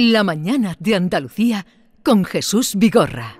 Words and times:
La 0.00 0.22
mañana 0.22 0.76
de 0.78 0.94
Andalucía 0.94 1.66
con 2.04 2.24
Jesús 2.24 2.76
Vigorra. 2.76 3.34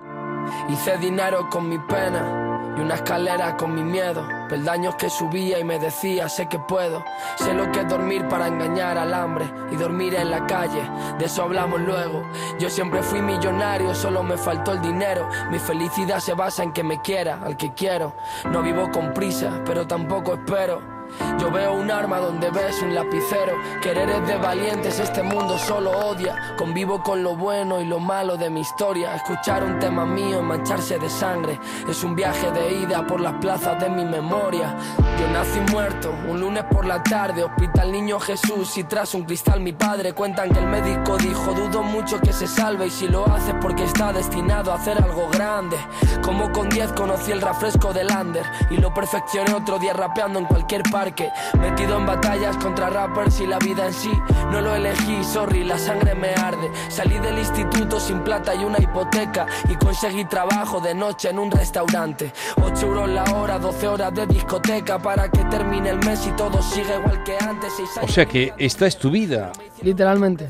Hice 0.67 0.97
dinero 0.97 1.47
con 1.49 1.69
mi 1.69 1.79
pena 1.79 2.73
y 2.77 2.81
una 2.81 2.95
escalera 2.95 3.55
con 3.55 3.73
mi 3.73 3.81
miedo. 3.81 4.27
Peldaños 4.49 4.95
que 4.95 5.09
subía 5.09 5.57
y 5.57 5.63
me 5.63 5.79
decía, 5.79 6.27
sé 6.27 6.49
que 6.49 6.59
puedo. 6.59 7.05
Sé 7.37 7.53
lo 7.53 7.71
que 7.71 7.79
es 7.79 7.87
dormir 7.87 8.27
para 8.27 8.47
engañar 8.47 8.97
al 8.97 9.13
hambre 9.13 9.49
y 9.71 9.77
dormir 9.77 10.15
en 10.15 10.31
la 10.31 10.45
calle. 10.47 10.81
De 11.17 11.27
eso 11.27 11.43
hablamos 11.43 11.79
luego. 11.79 12.29
Yo 12.59 12.69
siempre 12.69 13.03
fui 13.03 13.21
millonario, 13.21 13.95
solo 13.95 14.21
me 14.21 14.37
faltó 14.37 14.73
el 14.73 14.81
dinero. 14.81 15.29
Mi 15.49 15.59
felicidad 15.59 16.19
se 16.19 16.33
basa 16.33 16.61
en 16.61 16.73
que 16.73 16.83
me 16.83 17.01
quiera 17.01 17.41
al 17.41 17.55
que 17.55 17.73
quiero. 17.73 18.17
No 18.51 18.61
vivo 18.61 18.91
con 18.91 19.13
prisa, 19.13 19.63
pero 19.65 19.87
tampoco 19.87 20.33
espero. 20.33 20.98
Yo 21.39 21.49
veo 21.51 21.73
un 21.73 21.89
arma 21.89 22.19
donde 22.19 22.49
ves 22.51 22.81
un 22.81 22.93
lapicero. 22.93 23.53
Querer 23.81 24.09
es 24.09 24.27
de 24.27 24.37
valientes, 24.37 24.99
este 24.99 25.23
mundo 25.23 25.57
solo 25.57 25.91
odia. 25.91 26.55
Convivo 26.57 27.01
con 27.01 27.23
lo 27.23 27.35
bueno 27.35 27.81
y 27.81 27.85
lo 27.85 27.99
malo 27.99 28.37
de 28.37 28.49
mi 28.49 28.61
historia. 28.61 29.15
Escuchar 29.15 29.63
un 29.63 29.79
tema 29.79 30.05
mío 30.05 30.41
mancharse 30.41 30.99
de 30.99 31.09
sangre. 31.09 31.59
Es 31.87 32.03
un 32.03 32.15
viaje 32.15 32.51
de 32.51 32.73
ida 32.81 33.05
por 33.07 33.21
las 33.21 33.33
plazas 33.35 33.79
de 33.79 33.89
mi 33.89 34.05
memoria. 34.05 34.75
Yo 35.19 35.27
nací 35.31 35.59
muerto, 35.71 36.13
un 36.27 36.39
lunes 36.39 36.63
por 36.65 36.85
la 36.85 37.01
tarde. 37.01 37.43
Hospital 37.43 37.91
Niño 37.91 38.19
Jesús 38.19 38.77
y 38.77 38.83
tras 38.83 39.13
un 39.15 39.23
cristal 39.23 39.59
mi 39.61 39.73
padre. 39.73 40.13
Cuentan 40.13 40.49
que 40.51 40.59
el 40.59 40.67
médico 40.67 41.17
dijo: 41.17 41.53
Dudo 41.53 41.83
mucho 41.83 42.19
que 42.19 42.33
se 42.33 42.47
salve. 42.47 42.87
Y 42.87 42.91
si 42.91 43.07
lo 43.07 43.25
hace 43.27 43.53
porque 43.55 43.85
está 43.85 44.13
destinado 44.13 44.71
a 44.71 44.75
hacer 44.75 45.01
algo 45.01 45.27
grande. 45.31 45.77
Como 46.21 46.51
con 46.51 46.69
10 46.69 46.93
conocí 46.93 47.31
el 47.31 47.41
refresco 47.41 47.93
del 47.93 48.07
Lander. 48.07 48.45
Y 48.69 48.77
lo 48.77 48.93
perfeccioné 48.93 49.53
otro 49.53 49.79
día 49.79 49.93
rapeando 49.93 50.39
en 50.39 50.45
cualquier 50.45 50.83
parte 50.83 50.98
Metido 50.99 51.97
en 51.97 52.05
batallas 52.05 52.57
contra 52.57 52.89
rappers 52.89 53.39
y 53.39 53.47
la 53.47 53.57
vida 53.57 53.87
en 53.87 53.93
sí. 53.93 54.11
No 54.51 54.59
lo 54.59 54.75
elegí, 54.75 55.23
sorry, 55.23 55.63
la 55.63 55.77
sangre 55.77 56.13
me 56.13 56.33
arde. 56.33 56.69
Salí 56.89 57.17
del 57.19 57.39
instituto 57.39 58.01
sin 58.01 58.19
plata 58.19 58.53
y 58.53 58.65
una 58.65 58.79
hipoteca. 58.79 59.45
Y 59.69 59.75
conseguí 59.75 60.25
trabajo 60.25 60.81
de 60.81 60.93
noche 60.93 61.29
en 61.29 61.39
un 61.39 61.51
restaurante. 61.51 62.33
8 62.61 62.85
euros 62.85 63.09
la 63.09 63.23
hora, 63.33 63.57
12 63.57 63.87
horas 63.87 64.13
de 64.13 64.27
discoteca 64.27 64.99
Para 65.01 65.31
que 65.31 65.41
termine 65.45 65.91
el 65.91 65.99
mes 65.99 66.27
y 66.27 66.31
todo 66.31 66.61
siga 66.61 66.99
igual 66.99 67.23
que 67.23 67.37
antes. 67.39 67.71
O 68.01 68.07
sea 68.07 68.25
que 68.25 68.53
esta 68.57 68.85
es 68.85 68.97
tu 68.97 69.09
vida. 69.09 69.53
Literalmente. 69.81 70.49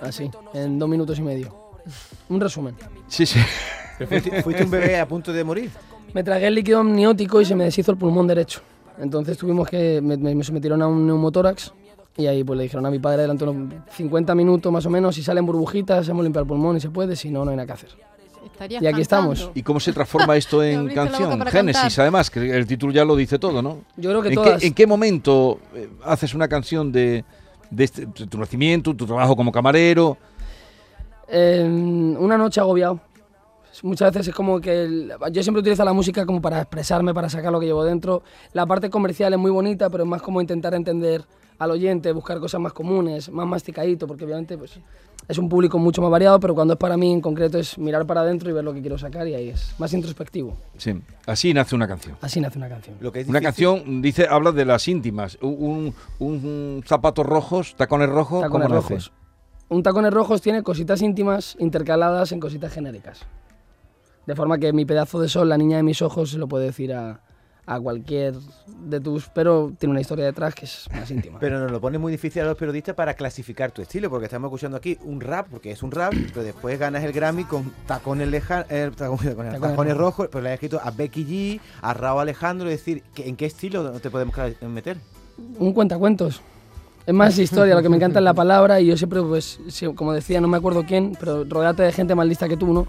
Así, 0.00 0.30
en 0.54 0.78
dos 0.78 0.88
minutos 0.88 1.18
y 1.18 1.22
medio. 1.22 1.72
Un 2.28 2.40
resumen. 2.40 2.76
Sí, 3.08 3.26
sí. 3.26 3.40
¿Fuiste 4.44 4.62
un 4.62 4.70
bebé 4.70 5.00
a 5.00 5.08
punto 5.08 5.32
de 5.32 5.42
morir? 5.42 5.70
Me 6.14 6.22
tragué 6.22 6.46
el 6.46 6.54
líquido 6.54 6.78
amniótico 6.78 7.40
y 7.40 7.44
se 7.44 7.56
me 7.56 7.64
deshizo 7.64 7.90
el 7.90 7.98
pulmón 7.98 8.28
derecho. 8.28 8.62
Entonces 9.00 9.38
tuvimos 9.38 9.68
que, 9.68 10.00
me, 10.00 10.44
sometieron 10.44 10.82
a 10.82 10.86
un 10.86 11.06
neumotórax 11.06 11.72
y 12.16 12.26
ahí 12.26 12.44
pues 12.44 12.56
le 12.56 12.64
dijeron 12.64 12.84
a 12.86 12.90
mi 12.90 12.98
padre 12.98 13.22
durante 13.22 13.44
unos 13.44 13.74
50 13.92 14.34
minutos 14.34 14.70
más 14.70 14.84
o 14.84 14.90
menos, 14.90 15.14
si 15.14 15.22
salen 15.22 15.46
burbujitas, 15.46 16.08
hemos 16.08 16.22
limpiado 16.22 16.42
el 16.42 16.48
pulmón 16.48 16.76
y 16.76 16.80
se 16.80 16.90
puede, 16.90 17.16
si 17.16 17.30
no, 17.30 17.44
no 17.44 17.50
hay 17.50 17.56
nada 17.56 17.66
que 17.66 17.72
hacer. 17.72 17.90
y 18.68 18.86
aquí 18.86 19.00
estamos. 19.00 19.50
¿Y 19.54 19.62
cómo 19.62 19.80
se 19.80 19.92
transforma 19.92 20.36
esto 20.36 20.62
en 20.64 20.88
canción? 20.88 21.40
Génesis, 21.46 21.98
además, 21.98 22.30
que 22.30 22.56
el 22.56 22.66
título 22.66 22.92
ya 22.92 23.04
lo 23.04 23.16
dice 23.16 23.38
todo, 23.38 23.62
¿no? 23.62 23.78
Yo 23.96 24.10
creo 24.10 24.22
que 24.22 24.28
¿En, 24.28 24.34
todas... 24.34 24.60
qué, 24.60 24.66
¿En 24.66 24.74
qué 24.74 24.86
momento 24.86 25.60
eh, 25.74 25.88
haces 26.04 26.34
una 26.34 26.48
canción 26.48 26.92
de, 26.92 27.24
de, 27.70 27.84
este, 27.84 28.06
tu 28.06 28.38
nacimiento, 28.38 28.94
tu 28.94 29.06
trabajo 29.06 29.34
como 29.36 29.50
camarero? 29.50 30.16
una 31.32 32.36
noche 32.36 32.58
agobiado 32.58 32.98
muchas 33.82 34.12
veces 34.12 34.28
es 34.28 34.34
como 34.34 34.60
que 34.60 35.08
yo 35.32 35.42
siempre 35.42 35.60
utilizo 35.60 35.84
la 35.84 35.92
música 35.92 36.26
como 36.26 36.40
para 36.40 36.60
expresarme, 36.60 37.14
para 37.14 37.28
sacar 37.28 37.52
lo 37.52 37.60
que 37.60 37.66
llevo 37.66 37.84
dentro. 37.84 38.22
La 38.52 38.66
parte 38.66 38.90
comercial 38.90 39.32
es 39.32 39.38
muy 39.38 39.50
bonita, 39.50 39.90
pero 39.90 40.04
es 40.04 40.10
más 40.10 40.22
como 40.22 40.40
intentar 40.40 40.74
entender 40.74 41.24
al 41.58 41.70
oyente, 41.70 42.10
buscar 42.12 42.40
cosas 42.40 42.60
más 42.60 42.72
comunes, 42.72 43.30
más 43.30 43.46
masticadito, 43.46 44.06
porque 44.06 44.24
obviamente 44.24 44.56
pues, 44.56 44.78
es 45.28 45.38
un 45.38 45.48
público 45.48 45.78
mucho 45.78 46.00
más 46.00 46.10
variado, 46.10 46.40
pero 46.40 46.54
cuando 46.54 46.74
es 46.74 46.78
para 46.78 46.96
mí 46.96 47.12
en 47.12 47.20
concreto 47.20 47.58
es 47.58 47.76
mirar 47.78 48.06
para 48.06 48.22
adentro 48.22 48.48
y 48.48 48.52
ver 48.54 48.64
lo 48.64 48.72
que 48.72 48.80
quiero 48.80 48.96
sacar 48.96 49.28
y 49.28 49.34
ahí 49.34 49.50
es 49.50 49.74
más 49.78 49.92
introspectivo. 49.92 50.56
Sí, 50.78 50.98
así 51.26 51.52
nace 51.52 51.74
una 51.74 51.86
canción. 51.86 52.16
Así 52.22 52.40
nace 52.40 52.56
una 52.56 52.68
canción. 52.68 52.96
Lo 53.00 53.12
que 53.12 53.24
una 53.28 53.42
canción, 53.42 54.00
dice, 54.00 54.26
habla 54.28 54.52
de 54.52 54.64
las 54.64 54.88
íntimas. 54.88 55.36
Un, 55.42 55.94
un, 56.18 56.82
zapatos 56.86 57.26
rojos, 57.26 57.76
tacones 57.76 58.08
rojos, 58.08 58.42
tacones 58.42 58.70
rojos. 58.70 59.12
Un 59.68 59.82
tacones 59.82 60.12
rojos 60.12 60.40
tiene 60.40 60.62
cositas 60.62 61.02
íntimas 61.02 61.56
intercaladas 61.60 62.32
en 62.32 62.40
cositas 62.40 62.72
genéricas. 62.72 63.20
De 64.30 64.36
forma 64.36 64.58
que 64.58 64.72
mi 64.72 64.84
pedazo 64.84 65.20
de 65.20 65.28
sol, 65.28 65.48
la 65.48 65.58
niña 65.58 65.78
de 65.78 65.82
mis 65.82 66.02
ojos, 66.02 66.30
se 66.30 66.38
lo 66.38 66.46
puede 66.46 66.66
decir 66.66 66.92
a, 66.92 67.20
a 67.66 67.80
cualquier 67.80 68.36
de 68.84 69.00
tus, 69.00 69.26
pero 69.26 69.72
tiene 69.76 69.90
una 69.90 70.00
historia 70.00 70.24
detrás 70.24 70.54
que 70.54 70.66
es 70.66 70.86
más 70.94 71.10
íntima. 71.10 71.40
Pero 71.40 71.58
nos 71.58 71.72
lo 71.72 71.80
pone 71.80 71.98
muy 71.98 72.12
difícil 72.12 72.42
a 72.42 72.44
los 72.44 72.56
periodistas 72.56 72.94
para 72.94 73.14
clasificar 73.14 73.72
tu 73.72 73.82
estilo, 73.82 74.08
porque 74.08 74.26
estamos 74.26 74.46
escuchando 74.46 74.76
aquí 74.76 74.96
un 75.02 75.20
rap, 75.20 75.48
porque 75.50 75.72
es 75.72 75.82
un 75.82 75.90
rap, 75.90 76.14
pero 76.28 76.44
después 76.44 76.78
ganas 76.78 77.02
el 77.02 77.10
Grammy 77.10 77.42
con 77.42 77.72
tacones, 77.88 78.28
eh, 78.68 78.92
tacones, 78.96 79.96
rojos, 79.96 80.28
pero 80.30 80.42
le 80.42 80.50
has 80.50 80.54
escrito 80.54 80.80
a 80.80 80.92
Becky 80.92 81.24
G, 81.24 81.60
a 81.82 81.92
Raúl 81.92 82.20
Alejandro, 82.20 82.70
es 82.70 82.78
decir, 82.78 83.02
¿en 83.16 83.34
qué 83.34 83.46
estilo 83.46 83.90
te 83.98 84.10
podemos 84.10 84.36
meter? 84.62 84.96
Un 85.58 85.72
cuentacuentos. 85.72 86.40
Es 87.04 87.14
más 87.14 87.36
historia, 87.40 87.74
lo 87.74 87.82
que 87.82 87.88
me 87.88 87.96
encanta 87.96 88.20
es 88.20 88.24
la 88.24 88.34
palabra 88.34 88.80
y 88.80 88.86
yo 88.86 88.96
siempre, 88.96 89.22
pues, 89.22 89.58
como 89.96 90.12
decía, 90.12 90.40
no 90.40 90.46
me 90.46 90.56
acuerdo 90.56 90.84
quién, 90.86 91.16
pero 91.18 91.42
rodeate 91.42 91.82
de 91.82 91.90
gente 91.90 92.14
más 92.14 92.28
lista 92.28 92.48
que 92.48 92.56
tú, 92.56 92.72
¿no? 92.72 92.86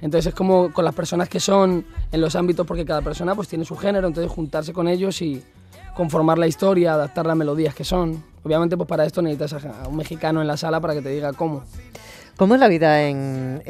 Entonces 0.00 0.28
es 0.28 0.34
como 0.34 0.72
con 0.72 0.84
las 0.84 0.94
personas 0.94 1.28
que 1.28 1.40
son 1.40 1.84
en 2.12 2.20
los 2.20 2.36
ámbitos, 2.36 2.66
porque 2.66 2.84
cada 2.84 3.02
persona 3.02 3.34
pues 3.34 3.48
tiene 3.48 3.64
su 3.64 3.76
género, 3.76 4.06
entonces 4.06 4.30
juntarse 4.30 4.72
con 4.72 4.88
ellos 4.88 5.20
y 5.22 5.42
conformar 5.94 6.38
la 6.38 6.46
historia, 6.46 6.94
adaptar 6.94 7.26
las 7.26 7.36
melodías 7.36 7.74
que 7.74 7.84
son. 7.84 8.22
Obviamente 8.44 8.76
pues 8.76 8.88
para 8.88 9.04
esto 9.04 9.20
necesitas 9.20 9.64
a 9.64 9.88
un 9.88 9.96
mexicano 9.96 10.40
en 10.40 10.46
la 10.46 10.56
sala 10.56 10.80
para 10.80 10.94
que 10.94 11.02
te 11.02 11.08
diga 11.08 11.32
cómo. 11.32 11.64
¿Cómo 12.36 12.54
es 12.54 12.60
la 12.60 12.68
vida 12.68 13.02
en, 13.02 13.60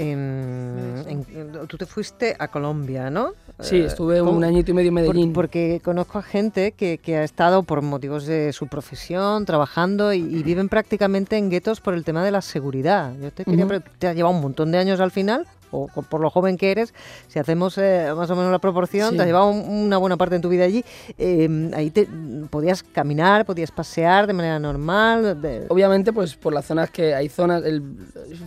Tú 1.69 1.79
te 1.79 1.87
fuiste 1.87 2.37
a 2.39 2.49
Colombia, 2.49 3.09
¿no? 3.09 3.33
Sí, 3.61 3.79
estuve 3.79 4.21
un 4.21 4.45
añito 4.45 4.73
y 4.73 4.75
medio 4.75 4.89
en 4.89 4.95
Medellín. 4.95 5.33
porque 5.33 5.81
conozco 5.83 6.19
a 6.19 6.23
gente 6.23 6.73
que, 6.73 7.01
ha 7.17 7.25
estado 7.25 7.63
por 7.63 7.81
motivos 7.81 8.27
de 8.27 8.53
su 8.53 8.67
profesión 8.67 9.47
trabajando 9.47 10.13
y, 10.13 10.43
viven 10.43 10.69
prácticamente 10.69 11.39
en 11.39 11.49
guetos 11.49 11.81
por 11.81 11.95
el 11.95 12.05
tema 12.05 12.23
de 12.23 12.31
la 12.31 12.43
seguridad. 12.43 13.15
Yo 13.19 13.33
te 13.33 13.47
quería 13.47 13.67
te 13.99 14.07
ha 14.07 14.13
llevado 14.13 14.35
un 14.35 14.43
montón 14.43 14.71
de 14.71 14.77
años 14.77 15.01
al 15.01 15.13
final 15.13 15.47
o 15.71 15.89
por 15.89 16.21
lo 16.21 16.31
joven 16.31 16.57
que 16.57 16.71
eres, 16.71 16.95
si 17.29 17.39
hacemos 17.39 17.79
eh, 17.79 18.13
más 18.17 18.31
o 18.31 18.37
menos 18.37 18.51
la 18.51 18.59
proporción, 18.59 19.17
te 19.17 19.23
has 19.23 19.27
llevado 19.27 19.51
una 19.51 19.99
buena 19.99 20.17
parte 20.17 20.37
de 20.37 20.41
tu 20.41 20.49
vida 20.49 20.65
allí, 20.65 20.85
em, 21.17 21.71
ahí 21.75 21.91
te, 21.91 22.09
podías 22.51 22.83
caminar, 22.83 23.45
podías 23.45 23.71
pasear 23.71 24.27
de 24.27 24.33
manera 24.33 24.59
normal. 24.59 25.39
Obviamente, 25.69 26.13
pues 26.13 26.37
por 26.37 26.53
las 26.53 26.67
zonas 26.67 26.91
que 26.91 27.15
hay 27.15 27.29
zonas, 27.29 27.63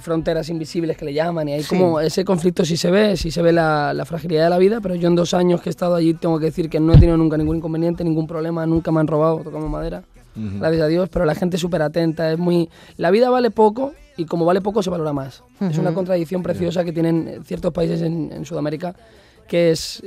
fronteras 0.01 0.49
invisibles 0.49 0.97
que 0.97 1.05
le 1.05 1.13
llaman, 1.13 1.49
y 1.49 1.53
hay 1.53 1.63
como 1.63 1.99
ese 1.99 2.25
conflicto 2.25 2.65
sí 2.65 2.77
se 2.77 2.91
ve, 2.91 3.17
sí 3.17 3.31
se 3.31 3.41
ve 3.41 3.51
la, 3.51 3.93
la, 3.93 4.05
fragilidad 4.05 4.45
de 4.45 4.49
la 4.49 4.57
vida, 4.57 4.79
pero 4.81 4.95
yo 4.95 5.07
en 5.07 5.15
dos 5.15 5.33
años 5.33 5.61
que 5.61 5.69
he 5.69 5.71
estado 5.71 5.95
allí 5.95 6.13
tengo 6.13 6.39
que 6.39 6.45
decir 6.45 6.69
que 6.69 6.79
no 6.79 6.93
he 6.93 6.97
tenido 6.97 7.17
nunca 7.17 7.37
ningún 7.37 7.57
inconveniente, 7.57 8.03
ningún 8.03 8.27
problema, 8.27 8.65
nunca 8.65 8.91
me 8.91 8.99
han 8.99 9.07
robado, 9.07 9.39
tocamos 9.39 9.69
madera. 9.69 10.03
Gracias 10.35 10.81
a 10.81 10.87
Dios, 10.87 11.09
pero 11.09 11.25
la 11.25 11.35
gente 11.35 11.57
es 11.57 11.61
súper 11.61 11.81
atenta, 11.81 12.31
es 12.31 12.39
muy... 12.39 12.69
La 12.97 13.11
vida 13.11 13.29
vale 13.29 13.51
poco, 13.51 13.93
y 14.17 14.25
como 14.25 14.45
vale 14.45 14.61
poco 14.61 14.83
se 14.83 14.89
valora 14.89 15.13
más. 15.13 15.43
Es 15.59 15.77
una 15.77 15.93
contradicción 15.93 16.43
preciosa 16.43 16.83
que 16.83 16.93
tienen 16.93 17.41
ciertos 17.43 17.73
países 17.73 18.01
en, 18.01 18.45
Sudamérica, 18.45 18.95
que 19.47 19.71
es, 19.71 20.03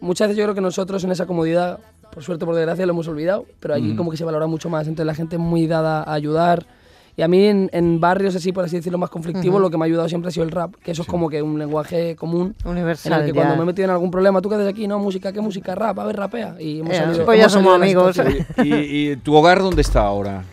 muchas 0.00 0.28
veces 0.28 0.38
yo 0.38 0.44
creo 0.44 0.54
que 0.54 0.60
nosotros 0.60 1.04
en 1.04 1.12
esa 1.12 1.26
comodidad, 1.26 1.78
por 2.12 2.22
suerte 2.22 2.44
por 2.44 2.54
desgracia, 2.54 2.86
lo 2.86 2.92
hemos 2.92 3.08
olvidado, 3.08 3.46
pero 3.60 3.74
allí 3.74 3.94
como 3.94 4.10
que 4.10 4.16
se 4.16 4.24
valora 4.24 4.46
mucho 4.46 4.68
más, 4.68 4.86
entonces 4.86 5.06
la 5.06 5.14
gente 5.14 5.36
es 5.36 5.42
muy 5.42 5.66
dada 5.66 6.02
a 6.02 6.12
ayudar. 6.12 6.66
Y 7.18 7.22
a 7.22 7.26
mí 7.26 7.46
en, 7.46 8.00
barrios 8.00 8.36
así, 8.36 8.52
por 8.52 8.64
así 8.64 8.76
decirlo, 8.76 8.96
más 8.96 9.10
conflictivos, 9.10 9.60
lo 9.60 9.68
que 9.70 9.76
me 9.76 9.84
ha 9.84 9.86
ayudado 9.86 10.08
siempre 10.08 10.28
ha 10.28 10.30
sido 10.30 10.44
el 10.44 10.52
rap, 10.52 10.76
que 10.76 10.92
eso 10.92 11.02
es 11.02 11.08
como 11.08 11.28
que 11.28 11.42
un 11.42 11.58
lenguaje 11.58 12.14
común. 12.14 12.54
Universal. 12.64 13.26
que 13.26 13.34
cuando 13.34 13.56
me 13.56 13.64
he 13.64 13.66
metido 13.66 13.86
en 13.86 13.90
algún 13.90 14.08
problema, 14.08 14.40
tú 14.40 14.48
que 14.48 14.54
haces 14.54 14.68
aquí, 14.68 14.86
no, 14.86 15.00
música, 15.00 15.32
¿qué 15.32 15.40
música? 15.40 15.74
Rap, 15.74 15.98
a 15.98 16.04
ver, 16.04 16.16
rapea. 16.16 16.54
Y 16.60 16.78
hemos 16.78 16.96
salido, 16.96 17.24
pues 17.24 17.40
ya 17.40 17.48
somos 17.48 17.74
amigos. 17.74 18.20
¿Y, 18.62 19.10
¿Y 19.10 19.16
tu 19.16 19.34
hogar 19.34 19.58
dónde 19.58 19.82
está 19.82 20.02
ahora? 20.02 20.44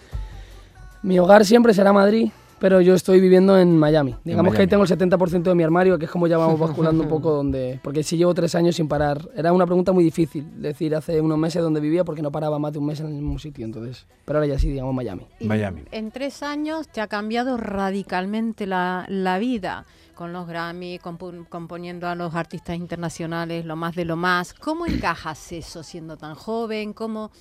Mi 1.04 1.20
hogar 1.20 1.46
siempre 1.46 1.72
será 1.72 1.94
Madrid 1.94 2.32
pero 2.60 2.82
yo 2.82 2.94
estoy 2.94 3.20
viviendo 3.20 3.58
en 3.60 3.78
Miami. 3.78 4.16
Digamos 4.24 4.56
que 4.56 4.62
ahí 4.62 4.68
tengo 4.68 4.84
el 4.84 4.90
70% 4.90 5.44
de 5.44 5.56
mi 5.56 5.64
armario, 5.64 6.00
que 6.00 6.06
es 6.06 6.12
como 6.12 6.28
ya 6.28 6.38
vamos 6.38 6.60
basculando 6.68 7.04
un 7.04 7.10
poco 7.10 7.32
donde... 7.32 7.80
Porque 7.84 8.04
si 8.04 8.18
llevo 8.18 8.34
tres 8.34 8.56
años 8.56 8.76
sin 8.76 8.88
parar. 8.88 9.30
Era 9.36 9.52
una 9.52 9.66
pregunta 9.66 9.92
muy 9.92 10.04
difícil 10.04 10.62
decir 10.62 10.96
hace 10.96 11.20
unos 11.22 11.38
meses 11.38 11.62
dónde 11.62 11.80
vivía 11.80 12.04
porque 12.04 12.22
no 12.22 12.32
paraba 12.32 12.60
más 12.60 12.74
de 12.74 12.80
un 12.80 12.86
mes 12.86 13.00
en 13.00 13.08
el 13.08 13.14
mismo 13.14 13.40
sitio, 13.40 13.66
entonces... 13.66 14.06
Pero 14.26 14.40
ahora 14.40 14.48
ya 14.48 14.60
sí, 14.60 14.70
digamos 14.70 14.94
Miami. 14.96 15.28
Miami. 15.42 15.84
En 15.92 16.12
tres 16.12 16.44
años 16.44 16.88
te 16.88 17.02
ha 17.02 17.08
cambiado 17.08 17.58
radicalmente 17.58 18.66
la, 18.66 19.06
la 19.10 19.38
vida 19.40 19.86
con 20.16 20.32
los 20.32 20.48
Grammy, 20.48 20.98
componiendo 20.98 22.08
a 22.08 22.16
los 22.16 22.34
artistas 22.36 22.78
internacionales, 22.78 23.66
lo 23.66 23.76
más 23.76 23.96
de 23.96 24.06
lo 24.06 24.16
más. 24.16 24.54
¿Cómo 24.54 24.88
encajas 24.88 25.52
eso 25.52 25.84
siendo 25.84 26.18
tan 26.18 26.36
joven? 26.36 26.94
¿Cómo, 26.94 27.32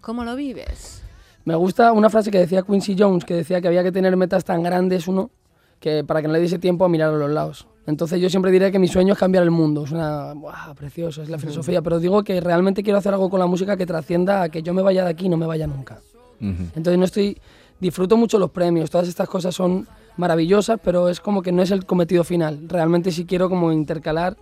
cómo 0.00 0.24
lo 0.24 0.36
vives? 0.36 1.02
Me 1.44 1.54
gusta 1.54 1.92
una 1.92 2.10
frase 2.10 2.30
que 2.30 2.38
decía 2.38 2.62
Quincy 2.62 2.96
Jones, 2.98 3.24
que 3.24 3.34
decía 3.34 3.60
que 3.60 3.68
había 3.68 3.82
que 3.82 3.92
tener 3.92 4.16
metas 4.16 4.44
tan 4.44 4.62
grandes 4.62 5.08
uno 5.08 5.30
que 5.78 6.04
para 6.04 6.20
que 6.20 6.28
no 6.28 6.34
le 6.34 6.40
diese 6.40 6.58
tiempo 6.58 6.84
a 6.84 6.88
mirar 6.88 7.14
a 7.14 7.16
los 7.16 7.30
lados. 7.30 7.66
Entonces 7.86 8.20
yo 8.20 8.28
siempre 8.28 8.50
diré 8.50 8.70
que 8.70 8.78
mi 8.78 8.86
sueño 8.86 9.14
es 9.14 9.18
cambiar 9.18 9.42
el 9.42 9.50
mundo. 9.50 9.84
Es 9.84 9.92
una... 9.92 10.34
precioso, 10.76 11.22
es 11.22 11.30
la 11.30 11.38
filosofía. 11.38 11.80
Pero 11.80 11.98
digo 11.98 12.22
que 12.22 12.40
realmente 12.40 12.82
quiero 12.82 12.98
hacer 12.98 13.14
algo 13.14 13.30
con 13.30 13.40
la 13.40 13.46
música 13.46 13.76
que 13.76 13.86
trascienda 13.86 14.42
a 14.42 14.48
que 14.50 14.62
yo 14.62 14.74
me 14.74 14.82
vaya 14.82 15.04
de 15.04 15.10
aquí 15.10 15.26
y 15.26 15.28
no 15.28 15.36
me 15.38 15.46
vaya 15.46 15.66
nunca. 15.66 16.00
Entonces 16.40 16.98
no 16.98 17.04
estoy... 17.04 17.38
Disfruto 17.80 18.18
mucho 18.18 18.38
los 18.38 18.50
premios. 18.50 18.90
Todas 18.90 19.08
estas 19.08 19.26
cosas 19.26 19.54
son 19.54 19.88
maravillosas, 20.18 20.78
pero 20.84 21.08
es 21.08 21.18
como 21.18 21.40
que 21.40 21.50
no 21.50 21.62
es 21.62 21.70
el 21.70 21.86
cometido 21.86 22.24
final. 22.24 22.68
Realmente 22.68 23.10
sí 23.10 23.24
quiero 23.24 23.48
como 23.48 23.72
intercalar 23.72 24.36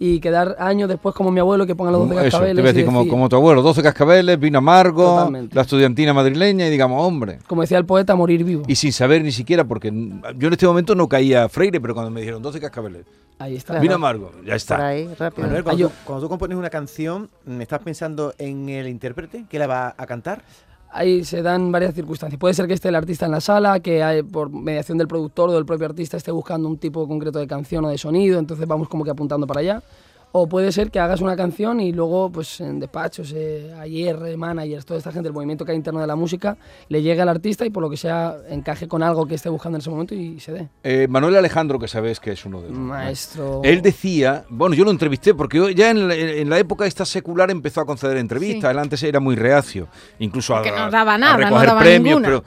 y 0.00 0.20
quedar 0.20 0.54
años 0.60 0.88
después 0.88 1.14
como 1.14 1.30
mi 1.32 1.40
abuelo 1.40 1.66
que 1.66 1.74
ponga 1.74 1.90
los 1.90 2.02
12 2.02 2.12
Eso, 2.14 2.22
te 2.22 2.30
cascabeles. 2.30 2.62
voy 2.62 2.68
a 2.68 2.72
decir, 2.72 2.84
como, 2.86 3.00
decir- 3.00 3.10
como 3.10 3.28
tu 3.28 3.34
abuelo, 3.36 3.62
12 3.62 3.82
cascabeles, 3.82 4.38
vino 4.38 4.58
amargo, 4.58 5.02
Totalmente. 5.04 5.54
la 5.56 5.62
estudiantina 5.62 6.14
madrileña 6.14 6.66
y 6.66 6.70
digamos, 6.70 7.02
hombre. 7.04 7.38
como 7.48 7.62
decía 7.62 7.78
el 7.78 7.84
poeta, 7.84 8.14
morir 8.14 8.44
vivo. 8.44 8.62
Y 8.68 8.76
sin 8.76 8.92
saber 8.92 9.22
ni 9.24 9.32
siquiera, 9.32 9.64
porque 9.64 9.90
yo 10.36 10.46
en 10.46 10.52
este 10.52 10.66
momento 10.66 10.94
no 10.94 11.08
caía 11.08 11.44
a 11.44 11.48
Freire, 11.48 11.80
pero 11.80 11.94
cuando 11.94 12.10
me 12.12 12.20
dijeron 12.20 12.40
12 12.42 12.60
cascabeles, 12.60 13.06
Ahí 13.40 13.56
está. 13.56 13.78
vino 13.80 13.94
amargo, 13.96 14.30
ya 14.38 14.46
Por 14.46 14.52
está. 14.54 14.86
ahí, 14.86 15.08
rápido. 15.18 15.46
Manuel, 15.46 15.64
cuando, 15.64 15.80
yo- 15.80 15.88
tú, 15.88 15.94
cuando 16.04 16.24
tú 16.24 16.28
compones 16.28 16.56
una 16.58 16.70
canción, 16.70 17.28
¿estás 17.58 17.80
pensando 17.80 18.34
en 18.38 18.68
el 18.68 18.86
intérprete 18.88 19.46
que 19.50 19.58
la 19.58 19.66
va 19.66 19.94
a 19.96 20.06
cantar? 20.06 20.42
Ahí 20.90 21.24
se 21.24 21.42
dan 21.42 21.70
varias 21.70 21.94
circunstancias. 21.94 22.38
Puede 22.38 22.54
ser 22.54 22.66
que 22.66 22.72
esté 22.72 22.88
el 22.88 22.94
artista 22.94 23.26
en 23.26 23.32
la 23.32 23.40
sala, 23.40 23.80
que 23.80 24.24
por 24.30 24.50
mediación 24.50 24.96
del 24.96 25.06
productor 25.06 25.50
o 25.50 25.52
del 25.52 25.66
propio 25.66 25.86
artista 25.86 26.16
esté 26.16 26.30
buscando 26.30 26.66
un 26.66 26.78
tipo 26.78 27.06
concreto 27.06 27.38
de 27.38 27.46
canción 27.46 27.84
o 27.84 27.88
de 27.88 27.98
sonido, 27.98 28.38
entonces 28.38 28.66
vamos 28.66 28.88
como 28.88 29.04
que 29.04 29.10
apuntando 29.10 29.46
para 29.46 29.60
allá. 29.60 29.82
O 30.30 30.46
puede 30.46 30.72
ser 30.72 30.90
que 30.90 31.00
hagas 31.00 31.22
una 31.22 31.36
canción 31.36 31.80
y 31.80 31.90
luego, 31.92 32.30
pues 32.30 32.60
en 32.60 32.78
despachos, 32.80 33.32
eh, 33.34 33.72
ayer, 33.80 34.36
managers, 34.36 34.84
toda 34.84 34.98
esta 34.98 35.10
gente, 35.10 35.26
el 35.28 35.32
movimiento 35.34 35.64
que 35.64 35.72
hay 35.72 35.76
interno 35.76 36.00
de 36.00 36.06
la 36.06 36.16
música, 36.16 36.56
le 36.90 37.00
llegue 37.00 37.22
al 37.22 37.30
artista 37.30 37.64
y 37.64 37.70
por 37.70 37.82
lo 37.82 37.88
que 37.88 37.96
sea 37.96 38.36
encaje 38.50 38.86
con 38.86 39.02
algo 39.02 39.26
que 39.26 39.36
esté 39.36 39.48
buscando 39.48 39.76
en 39.76 39.80
ese 39.80 39.88
momento 39.90 40.14
y 40.14 40.38
se 40.38 40.52
dé. 40.52 40.68
Eh, 40.84 41.06
Manuel 41.08 41.34
Alejandro, 41.36 41.78
que 41.78 41.88
sabes 41.88 42.20
que 42.20 42.32
es 42.32 42.44
uno 42.44 42.60
de 42.60 42.66
ellos. 42.68 42.78
Maestro. 42.78 43.62
Él 43.64 43.80
decía, 43.80 44.44
bueno, 44.50 44.74
yo 44.74 44.84
lo 44.84 44.90
entrevisté 44.90 45.34
porque 45.34 45.56
yo- 45.56 45.70
ya 45.70 45.90
en 45.90 46.08
la, 46.08 46.14
en 46.14 46.50
la 46.50 46.58
época 46.58 46.84
esta 46.86 47.06
secular 47.06 47.50
empezó 47.50 47.80
a 47.80 47.86
conceder 47.86 48.18
entrevistas. 48.18 48.70
Sí. 48.70 48.76
Él 48.76 48.78
antes 48.78 49.02
era 49.02 49.20
muy 49.20 49.34
reacio, 49.34 49.88
incluso 50.18 50.54
a, 50.54 50.62
no 50.62 50.76
a- 50.76 50.90
daba 50.90 51.14
a 51.14 51.18
nada, 51.18 51.32
no 51.38 51.38
recoger 51.46 51.66
daba 51.68 51.80
premios, 51.80 52.20
ninguna. 52.20 52.42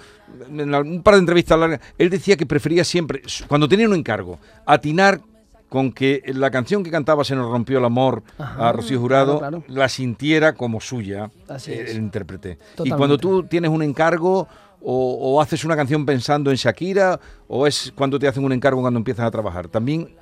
pero 0.48 0.62
en 0.64 0.76
un 0.76 1.02
par 1.04 1.16
de 1.16 1.20
entrevistas 1.22 1.60
largas, 1.60 1.80
él 1.98 2.10
decía 2.12 2.38
que 2.38 2.46
prefería 2.46 2.84
siempre, 2.84 3.22
cuando 3.48 3.68
tenía 3.68 3.88
un 3.88 3.96
encargo, 3.96 4.40
atinar 4.66 5.20
con 5.72 5.94
que 5.94 6.22
la 6.36 6.52
canción 6.52 6.84
que 6.84 6.92
cantaba 6.92 7.24
Se 7.24 7.34
nos 7.34 7.50
rompió 7.50 7.78
el 7.78 7.86
amor 7.86 8.24
Ajá, 8.38 8.68
a 8.68 8.72
Rocío 8.74 9.00
Jurado 9.00 9.40
claro, 9.40 9.64
la 9.70 9.88
sintiera 9.88 10.52
como 10.54 10.82
suya 10.82 11.32
Así 11.48 11.72
eh, 11.72 11.84
es. 11.84 11.92
el 11.92 11.98
intérprete. 11.98 12.58
Y 12.84 12.90
cuando 12.92 13.18
tú 13.18 13.44
tienes 13.44 13.72
un 13.72 13.82
encargo 13.82 14.50
o, 14.82 15.18
o 15.22 15.40
haces 15.42 15.64
una 15.64 15.78
canción 15.78 16.06
pensando 16.06 16.52
en 16.52 16.58
Shakira 16.58 17.18
o 17.48 17.66
es 17.68 17.94
cuando 17.96 18.20
te 18.20 18.28
hacen 18.28 18.44
un 18.44 18.52
encargo 18.52 18.82
cuando 18.82 18.98
empiezas 18.98 19.26
a 19.26 19.32
trabajar. 19.32 19.70
También 19.70 20.14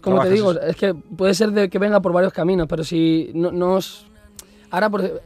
Como 0.00 0.22
te 0.22 0.30
digo, 0.30 0.52
eso. 0.52 0.62
es 0.62 0.76
que 0.76 0.94
puede 0.94 1.34
ser 1.34 1.50
de 1.50 1.68
que 1.68 1.78
venga 1.78 2.00
por 2.00 2.12
varios 2.14 2.32
caminos, 2.32 2.66
pero 2.66 2.82
si 2.82 3.32
no, 3.34 3.52
no 3.52 3.74
os- 3.74 4.06
Ahora, 4.70 4.88
por 4.88 5.20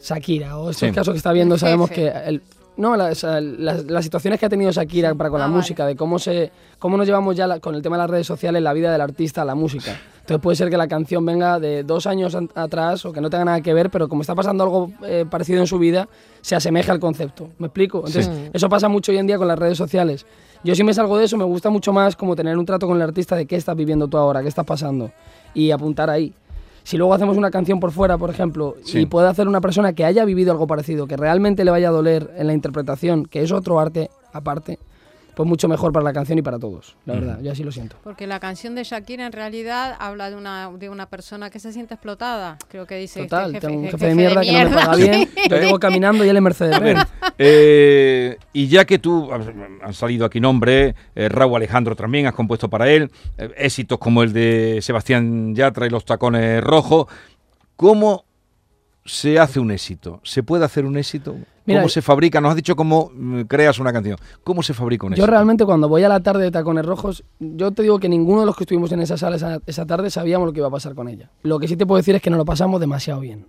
Shakira 0.00 0.56
o 0.56 0.70
estos 0.70 0.88
Sí. 0.88 0.94
casos 0.94 1.12
que 1.14 1.18
está 1.18 1.32
viendo, 1.32 1.58
sabemos 1.58 1.90
que... 1.90 2.06
El, 2.08 2.42
no, 2.80 2.96
las, 2.96 3.22
las 3.24 4.04
situaciones 4.04 4.40
que 4.40 4.46
ha 4.46 4.48
tenido 4.48 4.70
Shakira 4.72 5.14
para 5.14 5.30
con 5.30 5.40
Ah, 5.40 5.44
la 5.44 5.46
vale. 5.48 5.56
música, 5.58 5.86
de 5.86 5.94
cómo 5.96 6.18
se 6.18 6.50
cómo 6.78 6.96
nos 6.96 7.06
llevamos 7.06 7.36
ya 7.36 7.46
la- 7.46 7.60
con 7.60 7.74
el 7.74 7.82
tema 7.82 7.96
de 7.96 8.02
las 8.02 8.10
redes 8.10 8.26
sociales, 8.26 8.62
la 8.62 8.72
vida 8.72 8.90
del 8.90 9.00
artista 9.00 9.42
a 9.42 9.44
la 9.44 9.54
música. 9.54 10.00
Entonces 10.20 10.42
puede 10.42 10.56
ser 10.56 10.70
que 10.70 10.76
la 10.76 10.88
canción 10.88 11.24
venga 11.26 11.58
de 11.60 11.82
dos 11.84 12.06
años 12.06 12.34
an- 12.34 12.48
atrás 12.54 13.04
o 13.04 13.12
que 13.12 13.20
no 13.20 13.28
tenga 13.30 13.44
nada 13.44 13.60
que 13.60 13.74
ver, 13.74 13.90
pero 13.90 14.08
como 14.08 14.22
está 14.22 14.34
pasando 14.34 14.64
algo 14.64 14.90
eh, 15.04 15.24
parecido 15.28 15.60
en 15.60 15.66
su 15.66 15.78
vida, 15.78 16.08
se 16.40 16.56
asemeja 16.56 16.92
al 16.92 17.00
concepto. 17.00 17.50
¿Me 17.58 17.66
explico? 17.66 17.98
Entonces, 17.98 18.30
eso 18.52 18.68
pasa 18.68 18.88
mucho 18.88 19.12
hoy 19.12 19.18
en 19.18 19.26
día 19.26 19.36
con 19.38 19.46
las 19.48 19.58
redes 19.58 19.76
sociales. 19.76 20.24
Yo 20.64 20.74
si 20.74 20.84
me 20.84 20.94
salgo 20.94 21.18
de 21.18 21.24
eso, 21.24 21.36
me 21.36 21.44
gusta 21.44 21.70
mucho 21.70 21.92
más 21.92 22.16
como 22.16 22.36
tener 22.36 22.56
un 22.58 22.64
trato 22.66 22.86
con 22.86 22.96
el 22.96 23.02
artista 23.02 23.34
de 23.36 23.46
qué 23.46 23.56
estás 23.56 23.76
viviendo 23.76 24.08
tú 24.08 24.16
ahora, 24.18 24.42
qué 24.42 24.48
estás 24.48 24.64
pasando 24.66 25.10
y 25.54 25.70
apuntar 25.70 26.10
ahí. 26.10 26.32
Si 26.84 26.96
luego 26.96 27.14
hacemos 27.14 27.36
una 27.36 27.50
canción 27.50 27.78
por 27.80 27.92
fuera, 27.92 28.18
por 28.18 28.30
ejemplo, 28.30 28.74
Sí. 28.84 29.00
y 29.00 29.06
puede 29.06 29.28
hacer 29.28 29.46
una 29.48 29.60
persona 29.60 29.92
que 29.92 30.04
haya 30.04 30.24
vivido 30.24 30.52
algo 30.52 30.66
parecido, 30.66 31.06
que 31.06 31.16
realmente 31.16 31.64
le 31.64 31.70
vaya 31.70 31.88
a 31.88 31.92
doler 31.92 32.30
en 32.36 32.46
la 32.46 32.52
interpretación, 32.54 33.26
que 33.26 33.42
es 33.42 33.52
otro 33.52 33.78
arte 33.80 34.10
aparte, 34.32 34.78
pues 35.40 35.48
mucho 35.48 35.68
mejor 35.68 35.90
para 35.90 36.04
la 36.04 36.12
canción 36.12 36.38
y 36.38 36.42
para 36.42 36.58
todos, 36.58 36.96
la 37.06 37.14
verdad, 37.14 37.40
yo 37.40 37.50
así 37.50 37.64
lo 37.64 37.72
siento. 37.72 37.96
Porque 38.04 38.26
la 38.26 38.38
canción 38.40 38.74
de 38.74 38.84
Shakira 38.84 39.24
en 39.24 39.32
realidad 39.32 39.96
habla 39.98 40.28
de 40.28 40.36
una, 40.36 40.70
de 40.76 40.90
una 40.90 41.06
persona 41.08 41.48
que 41.48 41.58
se 41.58 41.72
siente 41.72 41.94
explotada. 41.94 42.58
Creo 42.68 42.84
que 42.84 42.96
dice 42.96 43.20
este 43.22 43.30
Total, 43.30 43.52
jefe, 43.54 43.66
tengo 43.66 43.80
un 43.80 43.86
je- 43.86 43.90
jefe 43.92 44.06
de 44.08 44.14
mierda 44.14 44.42
que 44.42 44.52
no 44.52 44.58
me 44.68 44.76
paga 44.76 44.96
bien, 44.96 45.30
yo 45.48 45.56
llego 45.56 45.78
caminando 45.80 46.26
y 46.26 46.28
él 46.28 46.36
en 46.36 46.44
Mercedes. 46.44 46.74
A 46.76 46.78
ver, 46.80 46.96
Benz. 46.96 47.08
eh, 47.38 48.36
y 48.52 48.66
ya 48.68 48.84
que 48.84 48.98
tú, 48.98 49.30
han 49.32 49.94
salido 49.94 50.26
aquí 50.26 50.40
nombres, 50.40 50.94
eh, 51.14 51.30
Raúl 51.30 51.56
Alejandro 51.56 51.96
también 51.96 52.26
has 52.26 52.34
compuesto 52.34 52.68
para 52.68 52.90
él, 52.90 53.10
eh, 53.38 53.50
éxitos 53.56 53.98
como 53.98 54.22
el 54.22 54.34
de 54.34 54.80
Sebastián 54.82 55.54
Yatra 55.54 55.86
y 55.86 55.88
los 55.90 56.04
tacones 56.04 56.62
rojos, 56.62 57.06
¿cómo 57.76 58.26
se 59.06 59.38
hace 59.38 59.58
un 59.58 59.70
éxito? 59.70 60.20
¿Se 60.22 60.42
puede 60.42 60.66
hacer 60.66 60.84
un 60.84 60.98
éxito? 60.98 61.34
Mira, 61.70 61.80
¿Cómo 61.82 61.88
se 61.88 62.02
fabrica? 62.02 62.40
Nos 62.40 62.50
has 62.50 62.56
dicho 62.56 62.76
cómo 62.76 63.10
mm, 63.14 63.42
creas 63.42 63.78
una 63.78 63.92
canción. 63.92 64.18
¿Cómo 64.44 64.62
se 64.62 64.74
fabrica 64.74 65.06
un 65.06 65.12
Yo 65.12 65.22
éxito? 65.24 65.30
realmente 65.30 65.64
cuando 65.64 65.88
voy 65.88 66.02
a 66.04 66.08
la 66.08 66.20
tarde 66.20 66.44
de 66.44 66.50
Tacones 66.50 66.84
Rojos, 66.84 67.24
yo 67.38 67.70
te 67.72 67.82
digo 67.82 67.98
que 67.98 68.08
ninguno 68.08 68.40
de 68.40 68.46
los 68.46 68.56
que 68.56 68.64
estuvimos 68.64 68.92
en 68.92 69.00
esa 69.00 69.16
sala 69.16 69.36
esa, 69.36 69.60
esa 69.66 69.86
tarde 69.86 70.10
sabíamos 70.10 70.46
lo 70.46 70.52
que 70.52 70.58
iba 70.60 70.68
a 70.68 70.70
pasar 70.70 70.94
con 70.94 71.08
ella. 71.08 71.30
Lo 71.42 71.58
que 71.58 71.68
sí 71.68 71.76
te 71.76 71.86
puedo 71.86 71.96
decir 71.98 72.14
es 72.14 72.22
que 72.22 72.30
nos 72.30 72.38
lo 72.38 72.44
pasamos 72.44 72.80
demasiado 72.80 73.20
bien. 73.20 73.46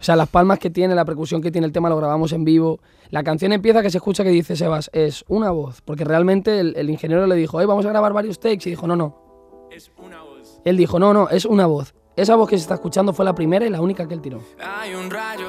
O 0.00 0.04
sea, 0.04 0.14
las 0.14 0.28
palmas 0.28 0.60
que 0.60 0.70
tiene, 0.70 0.94
la 0.94 1.04
percusión 1.04 1.42
que 1.42 1.50
tiene 1.50 1.66
el 1.66 1.72
tema, 1.72 1.88
lo 1.88 1.96
grabamos 1.96 2.32
en 2.32 2.44
vivo. 2.44 2.78
La 3.10 3.24
canción 3.24 3.52
empieza 3.52 3.82
que 3.82 3.90
se 3.90 3.98
escucha 3.98 4.22
que 4.22 4.30
dice 4.30 4.54
Sebas, 4.54 4.90
es 4.92 5.24
una 5.26 5.50
voz. 5.50 5.80
Porque 5.82 6.04
realmente 6.04 6.60
el, 6.60 6.76
el 6.76 6.88
ingeniero 6.88 7.26
le 7.26 7.34
dijo, 7.34 7.60
"Ey, 7.60 7.66
vamos 7.66 7.84
a 7.84 7.88
grabar 7.88 8.12
varios 8.12 8.38
takes. 8.38 8.68
Y 8.68 8.70
dijo, 8.70 8.86
no, 8.86 8.94
no. 8.94 9.68
Es 9.72 9.90
una 9.98 10.22
voz. 10.22 10.60
Él 10.64 10.76
dijo, 10.76 11.00
no, 11.00 11.12
no, 11.12 11.28
es 11.30 11.44
una 11.44 11.66
voz. 11.66 11.94
Esa 12.14 12.36
voz 12.36 12.48
que 12.48 12.56
se 12.56 12.62
está 12.62 12.74
escuchando 12.74 13.12
fue 13.12 13.24
la 13.24 13.34
primera 13.34 13.66
y 13.66 13.70
la 13.70 13.80
única 13.80 14.06
que 14.06 14.14
él 14.14 14.20
tiró. 14.20 14.40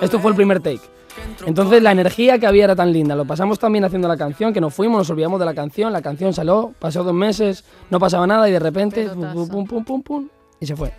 Esto 0.01 0.19
fue 0.19 0.31
el 0.31 0.35
primer 0.35 0.59
take. 0.59 0.81
Entonces 1.45 1.81
la 1.81 1.91
energía 1.91 2.37
que 2.39 2.47
había 2.47 2.65
era 2.65 2.75
tan 2.75 2.91
linda. 2.91 3.15
Lo 3.15 3.25
pasamos 3.25 3.59
también 3.59 3.85
haciendo 3.85 4.07
la 4.07 4.17
canción, 4.17 4.53
que 4.53 4.61
nos 4.61 4.73
fuimos, 4.73 4.99
nos 4.99 5.09
olvidamos 5.09 5.39
de 5.39 5.45
la 5.45 5.53
canción. 5.53 5.91
La 5.91 6.01
canción 6.01 6.33
salió, 6.33 6.73
pasó 6.79 7.03
dos 7.03 7.13
meses, 7.13 7.63
no 7.89 7.99
pasaba 7.99 8.27
nada 8.27 8.47
y 8.49 8.51
de 8.51 8.59
repente, 8.59 9.09
pum, 9.09 9.47
pum, 9.49 9.65
pum, 9.67 9.83
pum, 9.83 10.01
pum, 10.03 10.27
y 10.59 10.65
se 10.65 10.75
fue. 10.75 10.91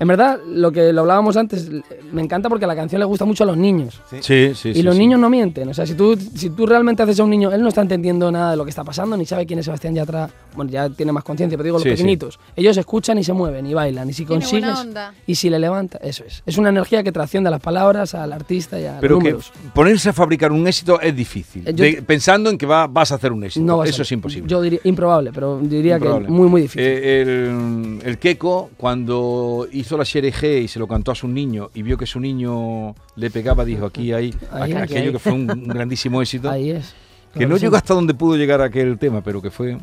En 0.00 0.08
verdad, 0.08 0.38
lo 0.46 0.72
que 0.72 0.92
lo 0.92 1.02
hablábamos 1.02 1.36
antes, 1.36 1.70
me 2.12 2.20
encanta 2.22 2.48
porque 2.48 2.66
la 2.66 2.74
canción 2.74 2.98
le 2.98 3.04
gusta 3.04 3.24
mucho 3.24 3.44
a 3.44 3.46
los 3.46 3.56
niños. 3.56 4.00
Sí, 4.20 4.52
sí, 4.54 4.68
y 4.70 4.74
sí, 4.74 4.82
los 4.82 4.94
sí. 4.94 5.00
niños 5.00 5.20
no 5.20 5.30
mienten. 5.30 5.68
O 5.68 5.74
sea, 5.74 5.86
si 5.86 5.94
tú, 5.94 6.16
si 6.16 6.50
tú 6.50 6.66
realmente 6.66 7.02
haces 7.02 7.20
a 7.20 7.24
un 7.24 7.30
niño, 7.30 7.52
él 7.52 7.62
no 7.62 7.68
está 7.68 7.80
entendiendo 7.82 8.30
nada 8.32 8.50
de 8.52 8.56
lo 8.56 8.64
que 8.64 8.70
está 8.70 8.82
pasando, 8.82 9.16
ni 9.16 9.24
sabe 9.24 9.46
quién 9.46 9.60
es 9.60 9.66
Sebastián 9.66 9.94
Yatra. 9.94 10.28
Bueno, 10.56 10.70
ya 10.70 10.88
tiene 10.90 11.12
más 11.12 11.22
conciencia, 11.24 11.56
pero 11.56 11.64
digo, 11.64 11.76
los 11.76 11.82
Sí, 11.84 11.90
sí. 11.90 11.96
pequeñitos. 11.96 12.38
Ellos 12.56 12.76
escuchan 12.76 13.18
y 13.18 13.24
se 13.24 13.32
mueven 13.32 13.66
y 13.66 13.74
bailan. 13.74 14.08
Y 14.10 14.12
si 14.12 14.24
Tiene 14.24 14.44
buena 14.46 14.66
consigues. 14.68 14.78
onda. 14.88 15.14
Y 15.26 15.34
si 15.36 15.48
le 15.50 15.58
levanta, 15.58 15.98
eso 15.98 16.24
es. 16.24 16.42
Es 16.44 16.58
una 16.58 16.70
energía 16.70 17.02
que 17.04 17.12
trasciende 17.12 17.48
a 17.48 17.50
las 17.52 17.60
palabras, 17.60 18.14
al 18.14 18.32
artista 18.32 18.80
y 18.80 18.86
a 18.86 18.98
Pero 19.00 19.14
los 19.16 19.22
que 19.24 19.30
números. 19.30 19.52
ponerse 19.74 20.08
a 20.08 20.12
fabricar 20.12 20.50
un 20.52 20.66
éxito 20.66 21.00
es 21.00 21.14
difícil. 21.14 21.62
Eh, 21.66 21.72
yo- 21.74 21.84
De- 21.84 22.02
pensando 22.02 22.50
en 22.50 22.58
que 22.58 22.66
va- 22.66 22.86
vas 22.88 23.12
a 23.12 23.14
hacer 23.16 23.32
un 23.32 23.44
éxito. 23.44 23.64
No 23.64 23.84
Eso 23.84 24.02
es 24.02 24.10
imposible. 24.12 24.48
Yo 24.48 24.60
diría 24.60 24.80
improbable, 24.84 25.30
pero 25.32 25.58
diría 25.60 25.94
Improbable. 25.96 26.26
que 26.26 26.32
muy, 26.32 26.48
muy 26.48 26.62
difícil. 26.62 26.82
Eh, 26.84 27.22
el, 27.22 27.98
el 28.04 28.18
Keiko, 28.18 28.70
cuando 28.76 29.66
hizo 29.72 29.83
la 29.98 30.04
Xereje 30.04 30.60
y 30.60 30.68
se 30.68 30.78
lo 30.78 30.86
cantó 30.88 31.12
a 31.12 31.14
su 31.14 31.28
niño 31.28 31.70
y 31.74 31.82
vio 31.82 31.96
que 31.98 32.06
su 32.06 32.18
niño 32.20 32.94
le 33.16 33.30
pegaba, 33.30 33.64
dijo 33.64 33.86
aquí 33.86 34.12
hay 34.12 34.34
Ahí, 34.50 34.72
aqu- 34.72 34.76
aquí 34.82 34.92
aquello 34.94 35.06
hay. 35.06 35.12
que 35.12 35.18
fue 35.18 35.32
un, 35.32 35.50
un 35.50 35.68
grandísimo 35.68 36.20
éxito. 36.22 36.50
Ahí 36.50 36.70
es. 36.70 36.94
que 37.32 37.38
Claro 37.40 37.48
no 37.50 37.56
sí. 37.56 37.62
llegó 37.62 37.76
hasta 37.76 37.94
donde 37.94 38.14
pudo 38.14 38.36
llegar 38.36 38.60
aquel 38.60 38.98
tema, 38.98 39.22
pero 39.22 39.40
que 39.42 39.50
fue 39.50 39.76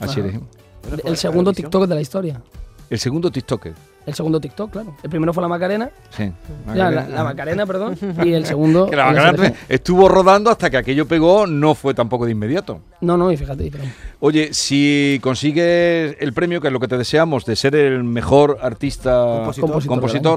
a 0.00 0.04
El 1.04 1.16
segundo. 1.16 1.52
TikTok 1.52 1.86
de 1.86 1.94
la 1.94 2.00
historia. 2.00 2.42
El 2.92 2.98
segundo 2.98 3.30
TikToker. 3.30 3.72
El 4.04 4.14
segundo 4.14 4.40
TikTok, 4.40 4.70
claro. 4.70 4.96
El 5.02 5.08
primero 5.08 5.32
fue 5.32 5.42
la 5.42 5.48
Macarena. 5.48 5.88
Sí. 6.10 6.30
Ya, 6.74 6.90
la, 6.90 7.08
la 7.08 7.24
Macarena, 7.24 7.64
perdón. 7.64 7.96
Y 8.22 8.32
el 8.32 8.44
segundo. 8.44 8.86
Que 8.90 8.96
la 8.96 9.06
Macarena 9.12 9.54
estuvo 9.68 10.08
rodando 10.08 10.50
hasta 10.50 10.68
que 10.68 10.76
aquello 10.76 11.06
pegó, 11.08 11.46
no 11.46 11.74
fue 11.74 11.94
tampoco 11.94 12.26
de 12.26 12.32
inmediato. 12.32 12.80
No, 13.00 13.16
no, 13.16 13.30
y 13.32 13.36
fíjate. 13.38 13.70
pero- 13.70 13.84
Oye, 14.20 14.52
si 14.52 15.18
consigues 15.22 16.16
el 16.20 16.32
premio, 16.34 16.60
que 16.60 16.66
es 16.66 16.72
lo 16.72 16.80
que 16.80 16.88
te 16.88 16.98
deseamos, 16.98 17.44
de 17.46 17.56
ser 17.56 17.74
el 17.76 18.04
mejor 18.04 18.58
artista 18.60 19.24
Compositor. 19.24 19.70
Compositor 19.70 19.88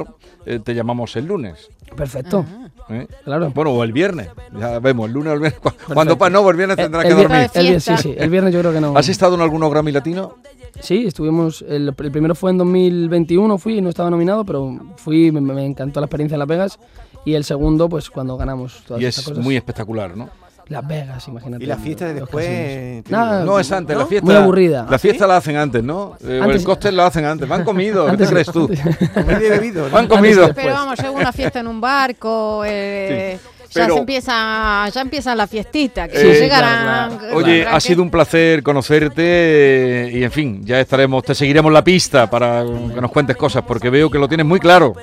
compositor, 0.06 0.08
eh, 0.46 0.60
te 0.64 0.74
llamamos 0.76 1.16
el 1.18 1.26
lunes. 1.26 1.70
Perfecto. 1.96 2.46
¿eh? 2.90 3.08
Claro. 3.24 3.52
Bueno, 3.54 3.72
o 3.72 3.84
el 3.84 3.92
viernes. 3.94 4.30
Ya 4.60 4.80
vemos, 4.80 5.08
el 5.08 5.14
lunes 5.14 5.32
o 5.32 5.34
el 5.34 5.40
viernes. 5.40 5.60
cu- 5.60 5.72
Cuando 5.94 6.18
pa- 6.18 6.30
no, 6.30 6.48
el 6.50 6.56
viernes 6.56 6.78
tendrás 6.78 7.04
el, 7.06 7.10
que 7.10 7.16
dormir. 7.22 7.50
el 7.54 7.66
vier- 7.76 7.80
sí, 7.80 7.98
sí. 7.98 8.16
El 8.18 8.30
viernes 8.30 8.54
yo 8.54 8.60
creo 8.62 8.72
que 8.74 8.80
no. 8.82 8.96
¿Has 8.96 9.10
estado 9.10 9.36
en 9.36 9.42
algunos 9.42 9.70
Grammy 9.72 9.92
Latino? 9.92 10.36
Sí, 10.82 11.06
estuvimos. 11.08 11.64
El, 11.68 11.88
el 11.98 12.12
primero 12.12 12.36
fue 12.36 12.52
en 12.52 12.58
2021, 12.58 13.58
fui 13.58 13.78
y 13.78 13.82
no 13.82 13.90
estaba 13.90 14.10
nominado, 14.10 14.46
pero 14.46 14.78
fui, 14.98 15.32
me, 15.32 15.42
me 15.42 15.66
encantó 15.66 16.00
la 16.00 16.06
experiencia 16.06 16.36
en 16.36 16.40
Las 16.40 16.48
Vegas. 16.48 16.80
Y 17.26 17.34
el 17.34 17.44
segundo, 17.44 17.90
pues 17.90 18.10
cuando 18.10 18.38
ganamos 18.38 18.84
todas 18.86 19.02
Y 19.02 19.06
estas 19.06 19.24
es 19.24 19.30
cosas. 19.30 19.44
muy 19.44 19.56
espectacular, 19.56 20.16
¿no? 20.16 20.30
Las 20.68 20.88
Vegas, 20.88 21.28
imagínate. 21.28 21.64
Y 21.64 21.68
la 21.68 21.78
fiesta 21.78 22.06
de 22.08 22.14
después. 22.16 23.04
Nada, 23.10 23.44
No, 23.46 23.60
es 23.60 23.72
antes, 23.72 23.96
la 23.96 24.06
fiesta. 24.08 24.26
Muy 24.26 24.36
aburrida. 24.36 24.88
La 24.90 24.98
fiesta 25.00 25.28
la 25.28 25.38
hacen 25.38 25.56
antes, 25.56 25.84
¿no? 25.84 26.18
Eh, 26.24 26.40
o 26.40 26.44
Antes- 26.44 26.62
el 26.62 26.66
cóctel 26.66 26.96
la 26.98 27.06
hacen 27.08 27.24
antes. 27.26 27.48
Van 27.48 27.64
comido, 27.64 28.06
¿qué 28.06 28.12
Antes- 28.12 28.28
te 28.28 28.34
crees 28.34 28.48
tú? 28.52 28.68
¿no? 28.70 29.90
Van 29.92 30.08
comido. 30.08 30.50
Pero 30.56 30.74
vamos, 30.74 30.98
llega 30.98 31.12
una 31.12 31.32
fiesta 31.32 31.60
en 31.60 31.68
un 31.68 31.80
barco, 31.80 32.64
eh, 32.66 33.38
ya 33.40 33.55
pero- 33.74 33.94
se 33.96 34.00
empieza, 34.00 34.90
ya 34.90 35.02
empieza 35.02 35.36
la 35.36 35.48
fiestita, 35.48 36.08
que 36.08 36.18
se 36.18 36.40
llegarán. 36.40 37.10
claro, 37.10 37.18
claro. 37.18 37.36
Oye, 37.38 37.64
¿para 37.64 37.76
ha 37.78 37.80
sido 37.80 38.02
un 38.02 38.10
placer 38.10 38.64
conocerte 38.64 39.24
eh, 39.26 40.12
y 40.20 40.24
en 40.24 40.32
fin, 40.32 40.62
ya 40.66 40.80
estaremos, 40.80 41.24
te 41.24 41.36
seguiremos 41.36 41.72
la 41.72 41.84
pista 41.84 42.30
para 42.30 42.64
que 42.64 43.02
nos 43.02 43.12
cuentes 43.12 43.36
cosas 43.36 43.64
porque 43.68 43.90
veo 43.90 44.10
que 44.10 44.18
lo 44.20 44.28
tienes 44.28 44.46
muy 44.46 44.60
claro. 44.60 44.94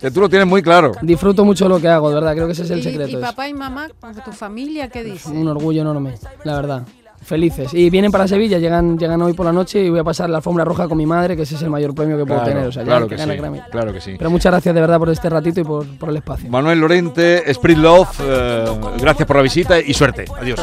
Que 0.00 0.10
tú 0.10 0.20
lo 0.20 0.28
tienes 0.28 0.46
muy 0.48 0.62
claro. 0.62 0.92
Disfruto 1.02 1.44
mucho 1.44 1.68
lo 1.68 1.80
que 1.80 1.88
hago, 1.88 2.08
de 2.08 2.14
verdad, 2.14 2.32
creo 2.34 2.46
que 2.46 2.52
ese 2.52 2.62
es 2.62 2.70
el 2.70 2.78
¿Y, 2.80 2.82
secreto. 2.82 3.10
y 3.10 3.14
es 3.14 3.20
papá 3.20 3.48
y 3.48 3.54
mamá, 3.54 3.88
tu 4.24 4.32
familia, 4.32 4.88
qué 4.88 5.04
dicen? 5.04 5.36
un 5.36 5.48
orgullo 5.48 5.82
enorme, 5.82 6.14
la 6.44 6.54
verdad. 6.54 6.82
Felices. 7.22 7.74
Y 7.74 7.90
vienen 7.90 8.10
para 8.10 8.26
Sevilla, 8.26 8.58
llegan, 8.58 8.98
llegan 8.98 9.20
hoy 9.22 9.34
por 9.34 9.44
la 9.46 9.52
noche 9.52 9.82
y 9.84 9.90
voy 9.90 10.00
a 10.00 10.04
pasar 10.04 10.30
la 10.30 10.38
alfombra 10.38 10.64
roja 10.64 10.88
con 10.88 10.96
mi 10.96 11.06
madre, 11.06 11.36
que 11.36 11.42
ese 11.42 11.54
es 11.54 11.62
el 11.62 11.70
mayor 11.70 11.94
premio 11.94 12.16
que 12.16 12.24
puedo 12.24 12.40
Claro, 12.40 12.52
tener. 12.54 12.68
O 12.68 12.72
sea, 12.72 12.82
claro 12.82 13.06
que 13.06 13.16
que 13.16 13.22
sí, 13.22 13.28
Grammy. 13.36 13.60
claro 13.70 13.92
que 13.92 14.00
sí. 14.00 14.14
Pero 14.18 14.30
muchas 14.30 14.50
gracias 14.50 14.74
de 14.74 14.80
verdad 14.80 14.98
por 14.98 15.10
este 15.10 15.28
ratito 15.28 15.60
y 15.60 15.64
por, 15.64 15.86
por 15.98 16.08
el 16.08 16.16
espacio. 16.16 16.48
Manuel 16.50 16.80
Lorente, 16.80 17.48
Spirit 17.50 17.78
Love, 17.78 18.08
eh, 18.22 18.64
gracias 18.98 19.26
por 19.26 19.36
la 19.36 19.42
visita 19.42 19.78
y 19.78 19.92
suerte. 19.94 20.24
Adiós. 20.40 20.60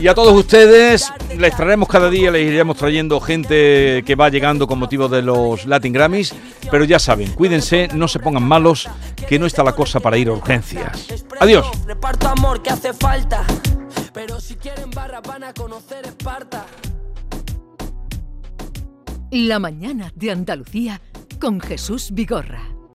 Y 0.00 0.06
a 0.08 0.14
todos 0.14 0.32
ustedes 0.32 1.12
les 1.36 1.54
traeremos 1.56 1.88
cada 1.88 2.08
día, 2.08 2.30
les 2.30 2.46
iremos 2.46 2.76
trayendo 2.76 3.20
gente 3.20 4.02
que 4.06 4.14
va 4.14 4.28
llegando 4.30 4.66
con 4.66 4.78
motivo 4.78 5.08
de 5.08 5.22
los 5.22 5.66
Latin 5.66 5.92
Grammys, 5.92 6.34
pero 6.70 6.84
ya 6.84 6.98
saben, 6.98 7.32
cuídense, 7.32 7.88
no 7.94 8.06
se 8.08 8.20
pongan 8.20 8.44
malos, 8.44 8.88
que 9.28 9.38
no 9.38 9.46
está 9.46 9.62
la 9.64 9.72
cosa 9.72 10.00
para 10.00 10.16
ir 10.16 10.28
a 10.28 10.32
urgencias. 10.32 11.08
Adiós. 11.40 11.66
Reparto 11.86 12.28
amor 12.28 12.62
que 12.62 12.70
hace 12.70 12.92
falta. 12.94 13.42
Si 14.40 14.56
quieren 14.56 14.90
barra 14.90 15.20
van 15.20 15.44
a 15.44 15.52
conocer 15.52 16.06
Esparta. 16.06 16.66
La 19.30 19.58
mañana 19.58 20.10
de 20.16 20.30
Andalucía 20.30 21.00
con 21.38 21.60
Jesús 21.60 22.10
Vigorra. 22.12 22.69